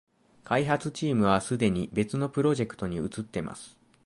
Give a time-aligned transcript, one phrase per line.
[0.45, 3.77] 開発チームはすでに別のプロジェクトに移ってます